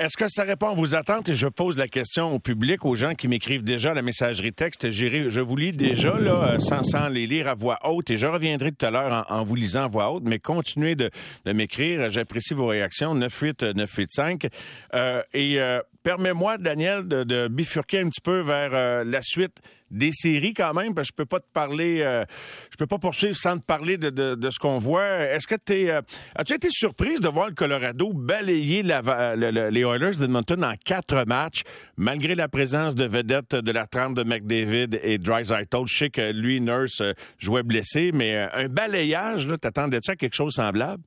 Est-ce 0.00 0.16
que 0.16 0.28
ça 0.28 0.44
répond 0.44 0.70
à 0.70 0.74
vos 0.74 0.94
attentes? 0.94 1.28
Et 1.28 1.34
je 1.34 1.46
pose 1.46 1.76
la 1.76 1.86
question 1.86 2.32
au 2.32 2.38
public, 2.38 2.86
aux 2.86 2.94
gens 2.94 3.14
qui 3.14 3.28
m'écrivent 3.28 3.64
déjà 3.64 3.92
la 3.92 4.00
messagerie 4.00 4.54
texte. 4.54 4.90
Je 4.90 5.40
vous 5.40 5.56
lis 5.56 5.72
déjà 5.72 6.18
là, 6.18 6.54
euh, 6.54 6.58
sans, 6.58 7.10
les 7.10 7.26
lire 7.26 7.48
à 7.48 7.54
voix 7.54 7.78
haute 7.84 8.08
et 8.08 8.16
je 8.16 8.26
reviendrai 8.26 8.72
tout 8.72 8.86
à 8.86 8.90
l'heure 8.90 9.26
en, 9.28 9.44
vous 9.44 9.54
lisant 9.56 9.84
à 9.84 9.88
voix 9.88 10.10
haute, 10.10 10.22
mais 10.24 10.38
continuez 10.38 10.94
de, 10.94 11.10
m'écrire. 11.44 12.08
J'apprécie 12.08 12.54
vos 12.54 12.68
réactions. 12.68 13.12
98 13.12 13.62
985. 13.76 14.46
Euh, 14.94 15.22
et 15.34 15.60
euh, 15.60 15.82
permets-moi, 16.02 16.58
Daniel, 16.58 17.06
de, 17.06 17.48
bifurquer 17.48 18.00
un 18.00 18.08
petit 18.08 18.20
peu 18.20 18.40
vers 18.40 19.04
la 19.04 19.22
suite 19.22 19.60
des 19.90 20.12
séries 20.12 20.54
quand 20.54 20.72
même, 20.72 20.94
parce 20.94 21.08
que 21.08 21.14
je 21.14 21.16
peux 21.16 21.26
pas 21.26 21.40
te 21.40 21.50
parler, 21.52 22.00
euh, 22.00 22.24
je 22.70 22.76
peux 22.76 22.86
pas 22.86 22.98
poursuivre 22.98 23.36
sans 23.36 23.58
te 23.58 23.64
parler 23.64 23.98
de, 23.98 24.10
de, 24.10 24.50
ce 24.50 24.58
qu'on 24.58 24.78
voit. 24.78 25.20
Est-ce 25.20 25.46
que 25.46 25.56
tu 25.56 25.90
euh, 25.90 26.00
as-tu 26.36 26.54
été 26.54 26.68
surprise 26.70 27.20
de 27.20 27.28
voir 27.28 27.48
le 27.48 27.54
Colorado 27.54 28.12
balayer 28.12 28.82
la, 28.82 29.34
les 29.36 29.80
Oilers 29.80 30.16
d'Edmonton 30.16 30.62
en 30.64 30.74
quatre 30.84 31.24
matchs, 31.26 31.62
malgré 31.96 32.34
la 32.34 32.48
présence 32.48 32.94
de 32.94 33.04
vedettes 33.04 33.54
de 33.54 33.72
la 33.72 33.86
trame 33.86 34.14
de 34.14 34.22
McDavid 34.22 35.00
et 35.02 35.18
Drysdale? 35.18 35.66
Je 35.86 35.96
sais 35.96 36.10
que 36.10 36.32
lui, 36.32 36.60
Nurse, 36.60 37.00
euh, 37.00 37.12
jouait 37.38 37.62
blessé, 37.62 38.10
mais 38.14 38.36
un 38.36 38.68
balayage, 38.68 39.48
t'attendais-tu 39.60 40.10
à 40.10 40.16
quelque 40.16 40.34
chose 40.34 40.54
de 40.54 40.62
semblable? 40.62 41.02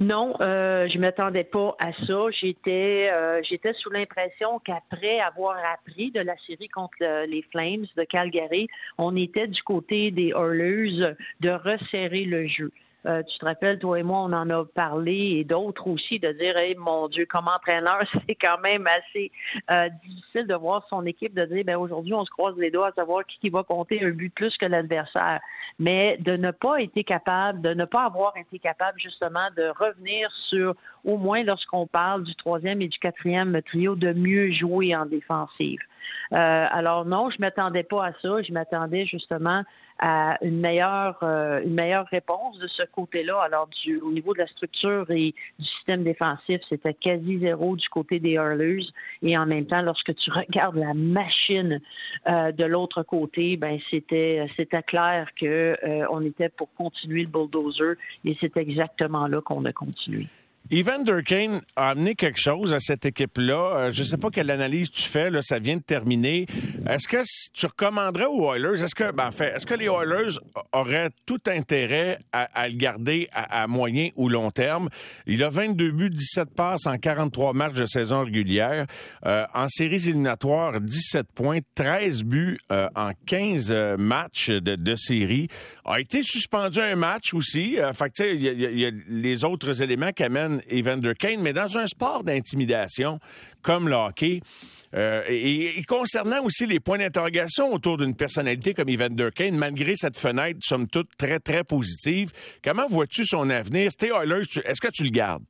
Non, 0.00 0.34
euh, 0.40 0.88
je 0.88 0.98
m'attendais 0.98 1.44
pas 1.44 1.76
à 1.78 1.92
ça. 2.06 2.30
J'étais, 2.40 3.10
euh, 3.14 3.40
j'étais 3.48 3.72
sous 3.74 3.90
l'impression 3.90 4.58
qu'après 4.58 5.20
avoir 5.20 5.56
appris 5.72 6.10
de 6.10 6.20
la 6.20 6.34
série 6.46 6.68
contre 6.68 7.24
les 7.26 7.42
Flames 7.52 7.86
de 7.96 8.04
Calgary, 8.04 8.68
on 8.98 9.14
était 9.16 9.46
du 9.46 9.62
côté 9.62 10.10
des 10.10 10.30
Oilers 10.30 11.14
de 11.40 11.50
resserrer 11.50 12.24
le 12.24 12.46
jeu. 12.48 12.72
Euh, 13.06 13.22
tu 13.22 13.38
te 13.38 13.44
rappelles, 13.44 13.78
toi 13.78 13.98
et 13.98 14.02
moi, 14.02 14.20
on 14.20 14.32
en 14.32 14.48
a 14.48 14.64
parlé 14.64 15.36
et 15.38 15.44
d'autres 15.44 15.86
aussi 15.88 16.18
de 16.18 16.32
dire, 16.32 16.56
hey, 16.56 16.74
mon 16.76 17.08
Dieu, 17.08 17.26
comme 17.26 17.48
entraîneur, 17.48 18.00
c'est 18.26 18.34
quand 18.34 18.58
même 18.62 18.86
assez 18.86 19.30
euh, 19.70 19.88
difficile 20.04 20.46
de 20.46 20.54
voir 20.54 20.86
son 20.88 21.04
équipe 21.04 21.34
de 21.34 21.44
dire, 21.44 21.64
ben 21.64 21.76
aujourd'hui, 21.76 22.14
on 22.14 22.24
se 22.24 22.30
croise 22.30 22.56
les 22.56 22.70
doigts 22.70 22.88
à 22.88 22.92
savoir 22.92 23.26
qui, 23.26 23.38
qui 23.38 23.50
va 23.50 23.62
compter 23.62 24.02
un 24.02 24.10
but 24.10 24.32
plus 24.34 24.56
que 24.56 24.66
l'adversaire. 24.66 25.40
Mais 25.78 26.16
de 26.20 26.36
ne 26.36 26.50
pas 26.50 26.80
être 26.80 27.02
capable, 27.02 27.60
de 27.60 27.74
ne 27.74 27.84
pas 27.84 28.04
avoir 28.04 28.36
été 28.36 28.58
capable 28.58 28.98
justement 28.98 29.48
de 29.56 29.72
revenir 29.78 30.30
sur, 30.48 30.74
au 31.04 31.18
moins 31.18 31.42
lorsqu'on 31.42 31.86
parle 31.86 32.24
du 32.24 32.34
troisième 32.36 32.80
et 32.80 32.88
du 32.88 32.98
quatrième 32.98 33.60
trio, 33.62 33.96
de 33.96 34.12
mieux 34.12 34.52
jouer 34.52 34.94
en 34.96 35.06
défensive. 35.06 35.80
Euh, 36.32 36.66
alors 36.70 37.04
non, 37.04 37.30
je 37.30 37.36
m'attendais 37.40 37.82
pas 37.82 38.06
à 38.06 38.12
ça. 38.22 38.42
Je 38.42 38.52
m'attendais 38.52 39.06
justement 39.06 39.62
à 39.98 40.38
une 40.42 40.60
meilleure 40.60 41.18
euh, 41.22 41.62
une 41.62 41.74
meilleure 41.74 42.06
réponse 42.06 42.58
de 42.58 42.66
ce 42.68 42.82
côté-là. 42.92 43.40
Alors 43.42 43.68
du, 43.68 43.98
au 44.00 44.10
niveau 44.10 44.34
de 44.34 44.38
la 44.38 44.46
structure 44.48 45.10
et 45.10 45.34
du 45.58 45.64
système 45.64 46.04
défensif, 46.04 46.60
c'était 46.68 46.94
quasi 46.94 47.38
zéro 47.38 47.76
du 47.76 47.88
côté 47.88 48.18
des 48.18 48.32
Hurlers. 48.32 48.86
Et 49.22 49.38
en 49.38 49.46
même 49.46 49.66
temps, 49.66 49.82
lorsque 49.82 50.14
tu 50.14 50.30
regardes 50.30 50.76
la 50.76 50.94
machine 50.94 51.80
euh, 52.28 52.52
de 52.52 52.64
l'autre 52.64 53.02
côté, 53.02 53.56
ben 53.56 53.78
c'était 53.90 54.46
c'était 54.56 54.82
clair 54.82 55.28
que 55.40 55.76
on 56.10 56.24
était 56.24 56.48
pour 56.48 56.72
continuer 56.74 57.22
le 57.22 57.28
bulldozer 57.28 57.94
et 58.24 58.36
c'est 58.40 58.56
exactement 58.56 59.26
là 59.26 59.40
qu'on 59.40 59.64
a 59.64 59.72
continué. 59.72 60.26
Evan 60.70 61.04
Durkane 61.04 61.60
a 61.76 61.90
amené 61.90 62.14
quelque 62.14 62.40
chose 62.40 62.72
à 62.72 62.80
cette 62.80 63.04
équipe-là. 63.04 63.76
Euh, 63.76 63.92
je 63.92 64.00
ne 64.00 64.06
sais 64.06 64.16
pas 64.16 64.30
quelle 64.30 64.50
analyse 64.50 64.90
tu 64.90 65.02
fais, 65.02 65.28
là, 65.28 65.42
ça 65.42 65.58
vient 65.58 65.76
de 65.76 65.82
terminer. 65.82 66.46
Est-ce 66.88 67.06
que 67.06 67.18
tu 67.52 67.66
recommanderais 67.66 68.24
aux 68.24 68.50
Oilers, 68.50 68.82
est-ce 68.82 68.94
que, 68.94 69.12
ben, 69.12 69.30
fait, 69.30 69.54
est-ce 69.54 69.66
que 69.66 69.74
les 69.74 69.88
Oilers 69.88 70.38
auraient 70.72 71.10
tout 71.26 71.40
intérêt 71.48 72.16
à, 72.32 72.66
le 72.66 72.76
garder 72.76 73.28
à, 73.34 73.66
moyen 73.66 74.08
ou 74.16 74.30
long 74.30 74.50
terme? 74.50 74.88
Il 75.26 75.42
a 75.42 75.50
22 75.50 75.90
buts, 75.90 76.08
17 76.08 76.54
passes 76.54 76.86
en 76.86 76.96
43 76.96 77.52
matchs 77.52 77.74
de 77.74 77.86
saison 77.86 78.24
régulière. 78.24 78.86
Euh, 79.26 79.44
en 79.52 79.68
séries 79.68 80.08
éliminatoires, 80.08 80.80
17 80.80 81.26
points, 81.34 81.58
13 81.74 82.24
buts 82.24 82.58
euh, 82.72 82.88
en 82.94 83.10
15 83.26 83.70
matchs 83.98 84.48
de, 84.48 84.76
de 84.76 84.96
série. 84.96 85.48
A 85.84 86.00
été 86.00 86.22
suspendu 86.22 86.80
un 86.80 86.96
match 86.96 87.34
aussi. 87.34 87.76
fait 87.92 88.10
que, 88.10 88.34
il 88.34 88.42
y, 88.42 88.80
y, 88.80 88.86
a 88.86 88.90
les 89.08 89.44
autres 89.44 89.82
éléments 89.82 90.12
qui 90.12 90.22
amènent 90.22 90.53
Evander 90.70 91.14
Kane, 91.14 91.40
mais 91.40 91.52
dans 91.52 91.78
un 91.78 91.86
sport 91.86 92.24
d'intimidation 92.24 93.18
comme 93.62 93.88
le 93.88 93.94
hockey, 93.94 94.40
euh, 94.94 95.22
et, 95.28 95.82
concernant 95.88 96.42
aussi 96.44 96.66
les 96.66 96.78
points 96.78 96.98
d'interrogation 96.98 97.72
autour 97.72 97.98
d'une 97.98 98.14
personnalité 98.14 98.74
comme 98.74 98.88
Evander 98.88 99.30
Kane, 99.34 99.56
malgré 99.56 99.96
cette 99.96 100.16
fenêtre, 100.16 100.60
somme 100.62 100.86
toute, 100.86 101.08
très, 101.16 101.40
très 101.40 101.64
positive, 101.64 102.30
comment 102.62 102.86
vois-tu 102.88 103.24
son 103.24 103.50
avenir? 103.50 103.90
Stay 103.90 104.10
est-ce 104.10 104.80
que 104.80 104.90
tu 104.92 105.04
le 105.04 105.10
gardes? 105.10 105.42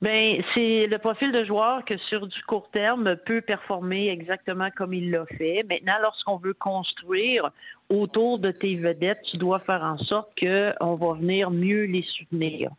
Ben, 0.00 0.40
c'est 0.54 0.86
le 0.86 0.98
profil 0.98 1.32
de 1.32 1.44
joueur 1.44 1.84
que 1.84 1.96
sur 1.96 2.28
du 2.28 2.42
court 2.44 2.70
terme 2.70 3.16
peut 3.26 3.40
performer 3.40 4.10
exactement 4.10 4.68
comme 4.76 4.94
il 4.94 5.10
l'a 5.10 5.26
fait. 5.26 5.64
Maintenant, 5.68 5.96
lorsqu'on 6.00 6.36
veut 6.36 6.54
construire 6.54 7.50
autour 7.88 8.38
de 8.38 8.52
tes 8.52 8.76
vedettes, 8.76 9.22
tu 9.28 9.38
dois 9.38 9.58
faire 9.58 9.82
en 9.82 9.98
sorte 9.98 10.30
qu'on 10.38 10.94
va 10.94 11.14
venir 11.14 11.50
mieux 11.50 11.84
les 11.84 12.02
soutenir. 12.02 12.70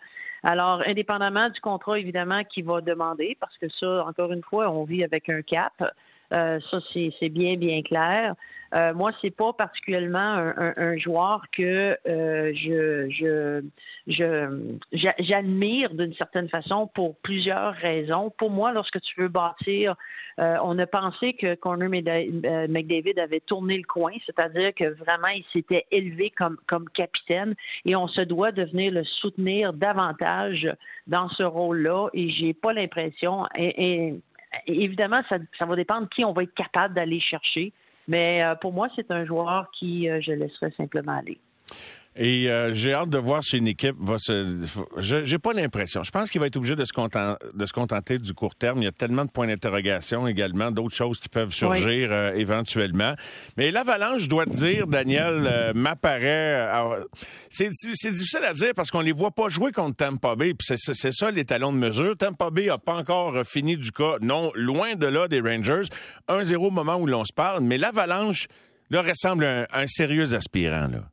Alors, 0.43 0.81
indépendamment 0.86 1.50
du 1.50 1.60
contrat, 1.60 2.00
évidemment, 2.00 2.43
qui 2.43 2.62
va 2.62 2.81
demander, 2.81 3.38
parce 3.39 3.58
que 3.58 3.67
ça, 3.79 4.05
encore 4.05 4.31
une 4.31 4.43
fois, 4.43 4.69
on 4.69 4.84
vit 4.84 5.03
avec 5.03 5.29
un 5.29 5.41
cap. 5.41 5.74
Euh, 6.31 6.60
ça, 6.69 6.79
c'est 6.93 7.29
bien, 7.29 7.58
bien 7.58 7.81
clair. 7.81 8.36
Euh, 8.73 8.93
moi, 8.93 9.11
c'est 9.21 9.35
pas 9.35 9.51
particulièrement 9.53 10.19
un, 10.19 10.73
un, 10.77 10.97
joueur 10.97 11.43
que 11.51 11.97
euh, 12.07 12.53
je, 12.53 13.61
je, 14.07 14.77
j'admire 15.19 15.93
d'une 15.93 16.13
certaine 16.13 16.49
façon 16.49 16.88
pour 16.93 17.15
plusieurs 17.17 17.73
raisons. 17.73 18.31
Pour 18.38 18.51
moi, 18.51 18.71
lorsque 18.71 19.01
tu 19.01 19.21
veux 19.21 19.27
bâtir, 19.27 19.95
euh, 20.39 20.57
on 20.63 20.77
a 20.77 20.85
pensé 20.85 21.33
que 21.33 21.55
Connor 21.55 21.89
McDavid 21.89 23.19
avait 23.19 23.39
tourné 23.39 23.77
le 23.77 23.83
coin, 23.83 24.13
c'est-à-dire 24.25 24.73
que 24.75 24.85
vraiment 24.85 25.29
il 25.29 25.43
s'était 25.51 25.85
élevé 25.91 26.29
comme, 26.29 26.57
comme 26.67 26.88
capitaine 26.89 27.55
et 27.85 27.95
on 27.95 28.07
se 28.07 28.21
doit 28.21 28.51
de 28.51 28.63
venir 28.65 28.91
le 28.91 29.03
soutenir 29.03 29.73
davantage 29.73 30.69
dans 31.07 31.27
ce 31.29 31.43
rôle-là. 31.43 32.09
Et 32.13 32.29
j'ai 32.29 32.53
pas 32.53 32.73
l'impression, 32.73 33.45
et 33.55 34.13
évidemment, 34.67 35.21
ça, 35.29 35.38
ça, 35.57 35.65
va 35.65 35.75
dépendre 35.75 36.07
qui 36.09 36.23
on 36.23 36.33
va 36.33 36.43
être 36.43 36.53
capable 36.53 36.93
d'aller 36.93 37.19
chercher. 37.19 37.73
Mais 38.09 38.43
euh, 38.43 38.55
pour 38.55 38.73
moi, 38.73 38.89
c'est 38.95 39.11
un 39.11 39.23
joueur 39.23 39.69
qui 39.71 40.09
euh, 40.09 40.19
je 40.19 40.31
laisserai 40.31 40.71
simplement 40.71 41.15
aller. 41.15 41.37
Et 42.21 42.49
euh, 42.49 42.73
j'ai 42.73 42.93
hâte 42.93 43.09
de 43.09 43.17
voir 43.17 43.45
si 43.45 43.57
une 43.57 43.67
équipe 43.67 43.95
va 43.97 44.17
se. 44.19 44.65
J'ai 44.97 45.39
pas 45.39 45.53
l'impression. 45.53 46.03
Je 46.03 46.11
pense 46.11 46.29
qu'il 46.29 46.41
va 46.41 46.47
être 46.47 46.57
obligé 46.57 46.75
de 46.75 46.83
se, 46.83 46.91
contenter, 46.91 47.45
de 47.53 47.65
se 47.65 47.71
contenter 47.71 48.19
du 48.19 48.33
court 48.33 48.55
terme. 48.55 48.81
Il 48.81 48.83
y 48.83 48.89
a 48.89 48.91
tellement 48.91 49.23
de 49.23 49.31
points 49.31 49.47
d'interrogation 49.47 50.27
également, 50.27 50.69
d'autres 50.69 50.95
choses 50.95 51.17
qui 51.21 51.29
peuvent 51.29 51.53
surgir 51.53 52.09
euh, 52.11 52.33
éventuellement. 52.33 53.15
Mais 53.55 53.71
l'avalanche, 53.71 54.23
je 54.23 54.27
dois 54.27 54.45
te 54.45 54.53
dire, 54.53 54.85
Daniel, 54.85 55.47
euh, 55.47 55.71
m'apparaît. 55.73 56.67
C'est 57.49 57.69
difficile 57.69 58.43
à 58.45 58.53
dire 58.53 58.73
parce 58.75 58.91
qu'on 58.91 58.99
les 58.99 59.13
voit 59.13 59.31
pas 59.31 59.47
jouer 59.47 59.71
contre 59.71 59.95
Tampa 59.95 60.35
Bay. 60.35 60.53
C'est 60.59 61.13
ça 61.13 61.31
les 61.31 61.45
talons 61.45 61.71
de 61.71 61.77
mesure. 61.77 62.17
Tampa 62.17 62.49
Bay 62.49 62.67
a 62.67 62.77
pas 62.77 62.95
encore 62.95 63.45
fini 63.45 63.77
du 63.77 63.93
cas. 63.93 64.17
Non, 64.19 64.51
loin 64.55 64.95
de 64.95 65.07
là 65.07 65.29
des 65.29 65.39
Rangers. 65.39 65.88
1-0 66.27 66.55
au 66.57 66.69
moment 66.69 66.97
où 66.97 67.07
l'on 67.07 67.23
se 67.23 67.31
parle. 67.31 67.63
Mais 67.63 67.77
l'avalanche 67.77 68.47
leur 68.89 69.05
ressemble 69.05 69.45
à 69.45 69.61
un, 69.61 69.67
un 69.71 69.88
sérieux 69.88 70.33
aspirant 70.33 70.89
là. 70.89 71.05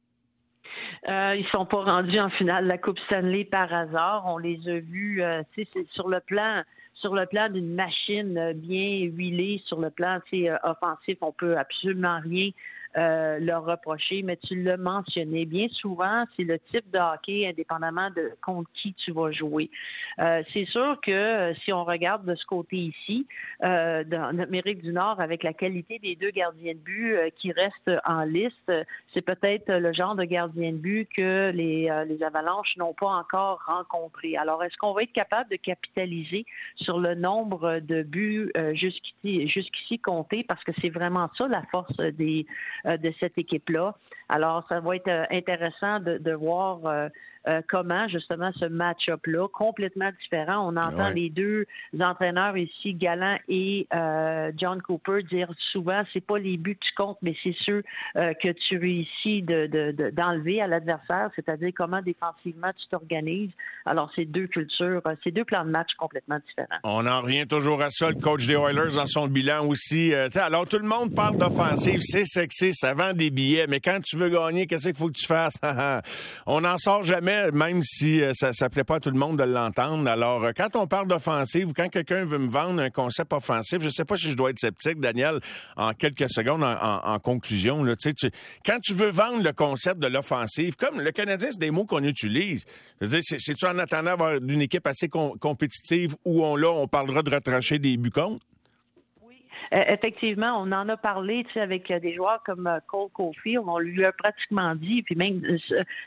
Euh, 1.08 1.36
ils 1.38 1.46
sont 1.48 1.66
pas 1.66 1.82
rendus 1.82 2.18
en 2.18 2.30
finale 2.30 2.64
de 2.64 2.68
la 2.68 2.78
Coupe 2.78 2.98
Stanley 3.06 3.44
par 3.44 3.72
hasard. 3.72 4.24
On 4.26 4.38
les 4.38 4.58
a 4.68 4.80
vus, 4.80 5.22
euh, 5.22 5.42
c'est 5.54 5.68
sur 5.92 6.08
le 6.08 6.20
plan 6.20 6.62
sur 6.96 7.14
le 7.14 7.26
plan 7.26 7.48
d'une 7.48 7.74
machine 7.74 8.36
euh, 8.38 8.52
bien 8.54 9.00
huilée, 9.00 9.62
sur 9.66 9.80
le 9.80 9.90
plan 9.90 10.18
euh, 10.32 10.56
offensif, 10.64 11.18
on 11.20 11.32
peut 11.32 11.56
absolument 11.56 12.20
rien 12.24 12.50
euh, 12.96 13.38
leur 13.40 13.64
reprocher, 13.64 14.22
mais 14.22 14.36
tu 14.36 14.62
l'as 14.62 14.76
mentionné. 14.76 15.44
Bien 15.44 15.68
souvent, 15.68 16.24
c'est 16.34 16.44
le 16.44 16.58
type 16.70 16.90
de 16.92 16.98
hockey, 16.98 17.46
indépendamment 17.46 18.10
de 18.10 18.32
contre 18.42 18.70
qui 18.74 18.94
tu 18.94 19.12
vas 19.12 19.30
jouer. 19.32 19.70
Euh, 20.18 20.42
c'est 20.52 20.64
sûr 20.66 20.98
que 21.02 21.10
euh, 21.10 21.54
si 21.64 21.72
on 21.72 21.84
regarde 21.84 22.24
de 22.24 22.34
ce 22.34 22.44
côté 22.46 22.76
ici, 22.76 23.26
euh, 23.62 24.02
dans 24.04 24.34
l'Amérique 24.34 24.82
du 24.82 24.92
Nord, 24.92 25.20
avec 25.20 25.42
la 25.42 25.52
qualité 25.52 25.98
des 25.98 26.16
deux 26.16 26.30
gardiens 26.30 26.72
de 26.72 26.78
but 26.78 27.16
qui 27.36 27.52
restent 27.52 28.00
en 28.06 28.22
liste, 28.22 28.72
c'est 29.12 29.22
peut-être 29.22 29.72
le 29.72 29.92
genre 29.92 30.14
de 30.14 30.24
gardien 30.24 30.72
de 30.72 30.78
but 30.78 31.08
que 31.14 31.50
les, 31.50 31.90
les 32.08 32.22
Avalanches 32.22 32.76
n'ont 32.76 32.94
pas 32.94 33.08
encore 33.08 33.62
rencontré. 33.66 34.36
Alors, 34.36 34.62
est-ce 34.64 34.76
qu'on 34.78 34.92
va 34.92 35.02
être 35.02 35.12
capable 35.12 35.50
de 35.50 35.56
capitaliser 35.56 36.44
sur 36.76 36.98
le 36.98 37.14
nombre 37.14 37.80
de 37.80 38.02
buts 38.02 38.50
jusqu'ici, 38.72 39.48
jusqu'ici 39.48 39.98
comptés? 39.98 40.44
Parce 40.44 40.62
que 40.64 40.72
c'est 40.80 40.90
vraiment 40.90 41.28
ça 41.36 41.46
la 41.48 41.62
force 41.70 41.96
des, 41.96 42.46
euh, 42.85 42.85
de 42.86 43.12
cette 43.20 43.36
équipe-là. 43.38 43.94
Alors, 44.28 44.64
ça 44.68 44.80
va 44.80 44.96
être 44.96 45.08
euh, 45.08 45.24
intéressant 45.30 46.00
de, 46.00 46.18
de 46.18 46.32
voir 46.32 47.10
euh, 47.48 47.60
comment 47.68 48.08
justement 48.08 48.50
ce 48.58 48.64
match-up-là, 48.64 49.48
complètement 49.48 50.10
différent. 50.20 50.68
On 50.68 50.76
entend 50.76 51.10
les 51.10 51.30
deux 51.30 51.66
entraîneurs 52.00 52.56
ici, 52.56 52.94
Gallant 52.94 53.38
et 53.48 53.86
euh, 53.94 54.50
John 54.56 54.82
Cooper, 54.82 55.22
dire 55.22 55.48
souvent 55.72 56.02
c'est 56.12 56.24
pas 56.24 56.38
les 56.38 56.56
buts 56.56 56.76
que 56.76 56.84
tu 56.84 56.94
comptes, 56.94 57.18
mais 57.22 57.36
c'est 57.42 57.54
ceux 57.64 57.82
euh, 58.16 58.34
que 58.42 58.48
tu 58.48 58.78
réussis 58.78 59.42
d'enlever 59.42 60.52
de, 60.54 60.58
de, 60.58 60.60
à 60.60 60.66
l'adversaire, 60.66 61.30
c'est-à-dire 61.36 61.70
comment 61.76 62.02
défensivement 62.02 62.72
tu 62.76 62.88
t'organises. 62.88 63.50
Alors, 63.84 64.10
c'est 64.16 64.24
deux 64.24 64.48
cultures, 64.48 65.02
c'est 65.22 65.30
deux 65.30 65.44
plans 65.44 65.64
de 65.64 65.70
match 65.70 65.90
complètement 65.98 66.38
différents. 66.48 66.78
On 66.82 67.06
en 67.06 67.20
revient 67.20 67.46
toujours 67.46 67.80
à 67.82 67.90
ça, 67.90 68.08
le 68.08 68.16
coach 68.16 68.46
des 68.46 68.54
Oilers 68.54 68.96
dans 68.96 69.06
son 69.06 69.28
bilan 69.28 69.64
aussi. 69.66 70.12
alors, 70.14 70.66
tout 70.66 70.78
le 70.78 70.88
monde 70.88 71.14
parle 71.14 71.36
d'offensive, 71.36 72.00
c'est 72.00 72.24
sexy, 72.24 72.74
ça 72.74 72.94
vend 72.94 73.12
des 73.12 73.30
billets, 73.30 73.66
mais 73.68 73.80
quand 73.80 74.00
tu 74.02 74.16
veux 74.16 74.30
gagner, 74.30 74.66
qu'est-ce 74.66 74.88
qu'il 74.88 74.96
faut 74.96 75.08
que 75.08 75.18
tu 75.18 75.26
fasses? 75.26 75.60
On 76.46 76.62
n'en 76.62 76.76
sort 76.78 77.04
jamais 77.04 77.35
même 77.52 77.82
si 77.82 78.22
euh, 78.22 78.32
ça 78.32 78.50
ne 78.50 78.68
plaît 78.68 78.84
pas 78.84 78.96
à 78.96 79.00
tout 79.00 79.10
le 79.10 79.18
monde 79.18 79.38
de 79.38 79.44
l'entendre. 79.44 80.08
Alors, 80.08 80.44
euh, 80.44 80.52
quand 80.56 80.76
on 80.76 80.86
parle 80.86 81.08
d'offensive 81.08 81.68
ou 81.68 81.72
quand 81.72 81.88
quelqu'un 81.88 82.24
veut 82.24 82.38
me 82.38 82.48
vendre 82.48 82.80
un 82.80 82.90
concept 82.90 83.32
offensif, 83.32 83.78
je 83.80 83.86
ne 83.86 83.90
sais 83.90 84.04
pas 84.04 84.16
si 84.16 84.30
je 84.30 84.36
dois 84.36 84.50
être 84.50 84.58
sceptique, 84.58 85.00
Daniel, 85.00 85.40
en 85.76 85.92
quelques 85.92 86.30
secondes, 86.30 86.62
en, 86.62 87.18
conclusion. 87.20 87.84
Quand 88.64 88.78
tu 88.80 88.94
veux 88.94 89.10
vendre 89.10 89.42
le 89.42 89.52
concept 89.52 90.00
de 90.00 90.06
l'offensive, 90.06 90.76
comme 90.76 91.00
le 91.00 91.12
Canadien, 91.12 91.48
c'est 91.50 91.60
des 91.60 91.70
mots 91.70 91.86
qu'on 91.86 92.04
utilise. 92.04 92.64
c'est-tu 93.00 93.66
en 93.66 93.78
attendant 93.78 94.38
d'une 94.40 94.62
équipe 94.62 94.86
assez 94.86 95.08
compétitive 95.08 96.14
où 96.24 96.44
on, 96.44 96.56
là, 96.56 96.70
on 96.70 96.88
parlera 96.88 97.22
de 97.22 97.30
retrancher 97.30 97.78
des 97.78 97.96
buts? 97.96 98.10
Euh, 99.74 99.82
effectivement, 99.88 100.60
on 100.60 100.72
en 100.72 100.88
a 100.88 100.96
parlé 100.96 101.44
tu 101.44 101.54
sais, 101.54 101.60
avec 101.60 101.90
euh, 101.90 101.98
des 101.98 102.14
joueurs 102.14 102.42
comme 102.44 102.66
euh, 102.66 102.78
Cole 102.86 103.10
Caulfield. 103.12 103.64
On 103.66 103.78
lui 103.78 104.04
a 104.04 104.12
pratiquement 104.12 104.74
dit, 104.74 105.02
puis 105.02 105.14
même 105.16 105.40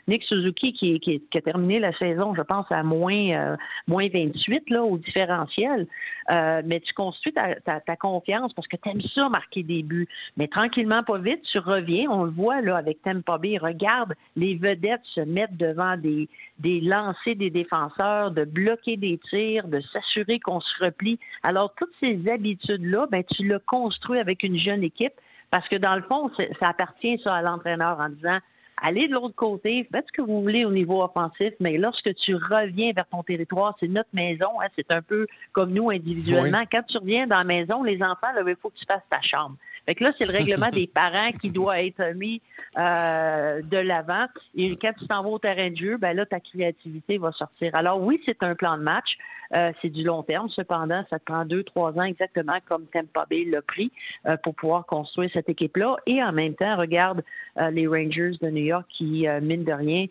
Nick 0.08 0.22
Suzuki 0.24 0.72
qui, 0.72 1.00
qui, 1.00 1.20
qui, 1.20 1.38
a 1.38 1.40
terminé 1.40 1.78
la 1.78 1.92
saison, 1.98 2.34
je 2.34 2.42
pense, 2.42 2.66
à 2.70 2.82
moins, 2.82 3.56
moins 3.86 4.08
28 4.08 4.70
là, 4.70 4.82
au 4.82 4.98
différentiel. 4.98 5.86
Euh, 6.30 6.62
mais 6.64 6.80
tu 6.80 6.92
construis 6.94 7.32
ta, 7.32 7.56
ta, 7.56 7.80
ta 7.80 7.96
confiance 7.96 8.52
parce 8.52 8.68
que 8.68 8.76
tu 8.76 8.88
aimes 8.88 9.02
ça 9.14 9.28
marquer 9.28 9.62
des 9.62 9.82
buts. 9.82 10.08
Mais 10.36 10.46
tranquillement, 10.46 11.02
pas 11.02 11.18
vite, 11.18 11.42
tu 11.50 11.58
reviens. 11.58 12.08
On 12.10 12.24
le 12.24 12.30
voit 12.30 12.60
là 12.60 12.76
avec 12.76 13.02
Tampa 13.02 13.38
Bay. 13.38 13.58
Regarde 13.58 14.14
les 14.36 14.54
vedettes 14.54 15.00
se 15.14 15.20
mettre 15.20 15.54
devant 15.56 15.96
des, 15.96 16.28
des 16.60 16.80
lancers 16.80 17.36
des 17.36 17.50
défenseurs, 17.50 18.30
de 18.30 18.44
bloquer 18.44 18.96
des 18.96 19.18
tirs, 19.30 19.66
de 19.66 19.80
s'assurer 19.92 20.38
qu'on 20.40 20.60
se 20.60 20.84
replie. 20.84 21.18
Alors, 21.42 21.74
toutes 21.74 21.92
ces 22.00 22.28
habitudes-là, 22.28 23.06
ben, 23.10 23.24
tu 23.24 23.46
l'as 23.46 23.58
construit 23.60 24.18
avec 24.18 24.42
une 24.42 24.58
jeune 24.58 24.82
équipe 24.82 25.14
parce 25.50 25.66
que 25.68 25.76
dans 25.76 25.96
le 25.96 26.02
fond, 26.02 26.30
ça 26.60 26.68
appartient 26.68 27.20
ça 27.24 27.34
à 27.34 27.42
l'entraîneur 27.42 27.98
en 27.98 28.08
disant 28.10 28.38
allez 28.82 29.08
de 29.08 29.14
l'autre 29.14 29.34
côté, 29.34 29.86
faites 29.92 30.06
ce 30.06 30.12
que 30.12 30.22
vous 30.22 30.42
voulez 30.42 30.64
au 30.64 30.70
niveau 30.70 31.02
offensif, 31.02 31.52
mais 31.60 31.76
lorsque 31.76 32.14
tu 32.14 32.34
reviens 32.34 32.92
vers 32.92 33.06
ton 33.06 33.22
territoire, 33.22 33.76
c'est 33.80 33.88
notre 33.88 34.08
maison, 34.12 34.60
hein, 34.62 34.68
c'est 34.76 34.90
un 34.90 35.02
peu 35.02 35.26
comme 35.52 35.72
nous 35.72 35.90
individuellement. 35.90 36.62
Quand 36.70 36.82
tu 36.88 36.98
reviens 36.98 37.26
dans 37.26 37.38
la 37.38 37.44
maison, 37.44 37.82
les 37.82 38.02
enfants, 38.02 38.32
là, 38.34 38.42
il 38.46 38.56
faut 38.56 38.70
que 38.70 38.78
tu 38.78 38.86
fasses 38.86 39.02
ta 39.10 39.20
chambre. 39.22 39.56
Fait 39.86 39.94
que 39.94 40.04
là, 40.04 40.12
c'est 40.18 40.26
le 40.26 40.32
règlement 40.32 40.70
des 40.70 40.86
parents 40.86 41.32
qui 41.40 41.50
doit 41.50 41.82
être 41.82 42.14
mis 42.14 42.40
euh, 42.78 43.62
de 43.62 43.78
l'avant. 43.78 44.26
Et 44.56 44.76
quand 44.76 44.92
tu 44.98 45.06
t'en 45.06 45.22
vas 45.22 45.30
au 45.30 45.38
terrain 45.38 45.70
de 45.70 45.76
jeu, 45.76 45.96
ben 45.96 46.14
là, 46.14 46.26
ta 46.26 46.40
créativité 46.40 47.18
va 47.18 47.32
sortir. 47.32 47.74
Alors 47.74 48.02
oui, 48.02 48.20
c'est 48.26 48.42
un 48.42 48.54
plan 48.54 48.76
de 48.76 48.82
match. 48.82 49.16
Euh, 49.54 49.72
c'est 49.82 49.88
du 49.88 50.04
long 50.04 50.22
terme. 50.22 50.48
Cependant, 50.50 51.04
ça 51.10 51.18
prend 51.18 51.44
deux, 51.44 51.64
trois 51.64 51.92
ans 51.98 52.04
exactement 52.04 52.58
comme 52.68 52.86
Tampa 52.86 53.26
Bay 53.28 53.44
l'a 53.44 53.62
pris 53.62 53.90
euh, 54.26 54.36
pour 54.42 54.54
pouvoir 54.54 54.86
construire 54.86 55.30
cette 55.32 55.48
équipe-là. 55.48 55.96
Et 56.06 56.22
en 56.22 56.32
même 56.32 56.54
temps, 56.54 56.76
regarde 56.76 57.22
euh, 57.58 57.70
les 57.70 57.86
Rangers 57.86 58.36
de 58.40 58.48
New 58.48 58.64
York 58.64 58.86
qui, 58.96 59.26
mine 59.42 59.64
de 59.64 59.72
rien, 59.72 60.06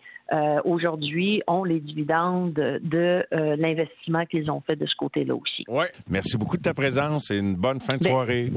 aujourd'hui 0.63 1.41
ont 1.47 1.63
les 1.63 1.79
dividendes 1.79 2.53
de, 2.53 3.25
l'investissement 3.31 4.25
qu'ils 4.25 4.51
ont 4.51 4.61
fait 4.61 4.75
de 4.75 4.85
ce 4.85 4.95
côté-là 4.95 5.35
aussi. 5.35 5.63
Oui, 5.67 5.85
merci 6.07 6.37
beaucoup 6.37 6.57
de 6.57 6.61
ta 6.61 6.73
présence 6.73 7.31
et 7.31 7.37
une 7.37 7.55
bonne 7.55 7.79
fin 7.79 7.97
de 7.97 8.03
ben, 8.03 8.09
soirée. 8.09 8.51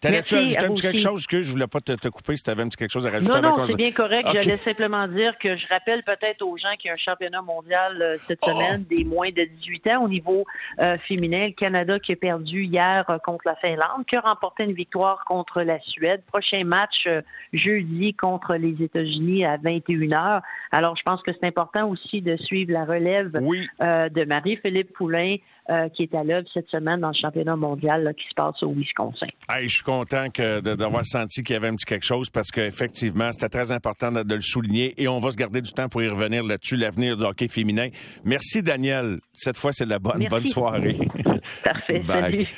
T'allais-tu 0.00 0.36
ajouter 0.36 0.64
un 0.64 0.70
petit 0.70 0.82
quelque 0.82 1.00
chose? 1.00 1.26
Que 1.26 1.42
je 1.42 1.50
voulais 1.50 1.66
pas 1.66 1.80
te, 1.80 1.92
te 1.92 2.08
couper 2.08 2.36
si 2.36 2.42
tu 2.42 2.50
avais 2.50 2.62
un 2.62 2.68
petit 2.68 2.76
quelque 2.76 2.92
chose 2.92 3.06
à 3.06 3.10
rajouter? 3.10 3.40
Non, 3.40 3.56
non, 3.56 3.66
c'est 3.66 3.76
bien 3.76 3.92
correct. 3.92 4.28
J'allais 4.32 4.56
simplement 4.58 5.06
dire 5.08 5.36
que 5.38 5.56
je 5.56 5.66
rappelle 5.68 6.02
peut-être 6.02 6.42
aux 6.42 6.56
gens 6.56 6.74
qu'il 6.78 6.88
y 6.88 6.90
a 6.90 6.94
un 6.94 6.98
championnat 6.98 7.42
mondial 7.42 8.00
euh, 8.00 8.16
cette 8.26 8.38
oh! 8.42 8.50
semaine 8.50 8.84
des 8.84 9.04
moins 9.04 9.30
de 9.30 9.44
18 9.44 9.86
ans 9.88 10.04
au 10.04 10.08
niveau 10.08 10.44
euh, 10.80 10.96
féminin. 11.08 11.46
Le 11.48 11.52
Canada 11.52 11.98
qui 11.98 12.12
a 12.12 12.16
perdu 12.16 12.64
hier 12.64 13.04
euh, 13.10 13.18
contre 13.18 13.42
la 13.46 13.56
Finlande, 13.56 14.04
qui 14.08 14.16
a 14.16 14.20
remporté 14.20 14.64
une 14.64 14.72
victoire 14.72 15.24
contre 15.24 15.62
la 15.62 15.80
Suède. 15.80 16.22
Prochain 16.26 16.64
match 16.64 17.08
jeudi 17.52 18.14
contre 18.14 18.54
les 18.54 18.82
États-Unis 18.82 19.44
à 19.44 19.56
21h. 19.56 20.42
Alors, 20.70 20.96
je 20.96 21.02
pense 21.02 21.22
que 21.22 21.32
c'est 21.32 21.46
important 21.46 21.88
aussi 21.88 22.20
de 22.20 22.36
suivre 22.36 22.72
la 22.72 22.84
relève 22.84 23.32
de 23.32 24.24
Marie-Philippe 24.24 24.92
Poulain, 24.92 25.36
euh, 25.70 25.88
qui 25.90 26.04
est 26.04 26.14
à 26.14 26.24
l'œuvre 26.24 26.46
cette 26.52 26.68
semaine 26.68 27.00
dans 27.00 27.08
le 27.08 27.18
championnat 27.20 27.56
mondial 27.56 28.14
qui 28.16 28.28
se 28.28 28.34
passe 28.34 28.62
au 28.62 28.72
Wisconsin. 28.72 29.26
je 29.60 29.68
suis 29.68 29.82
content 29.82 30.30
que, 30.32 30.60
d'avoir 30.60 31.04
senti 31.04 31.42
qu'il 31.42 31.54
y 31.54 31.56
avait 31.56 31.68
un 31.68 31.74
petit 31.74 31.84
quelque 31.84 32.06
chose 32.06 32.30
parce 32.30 32.50
qu'effectivement, 32.50 33.30
c'était 33.32 33.48
très 33.48 33.72
important 33.72 34.10
de, 34.12 34.34
le 34.34 34.42
souligner 34.42 34.94
et 34.96 35.08
on 35.08 35.20
va 35.20 35.30
se 35.30 35.36
garder 35.36 35.60
du 35.60 35.72
temps 35.72 35.88
pour 35.88 36.02
y 36.02 36.08
revenir 36.08 36.42
là-dessus, 36.42 36.76
l'avenir 36.76 37.16
du 37.16 37.24
hockey 37.24 37.48
féminin. 37.48 37.88
Merci, 38.24 38.62
Daniel. 38.62 39.18
Cette 39.32 39.56
fois, 39.56 39.72
c'est 39.72 39.86
la 39.86 39.98
bonne. 39.98 40.26
Bonne 40.28 40.46
soirée. 40.46 40.98
Parfait. 41.64 42.02
Salut. 42.06 42.48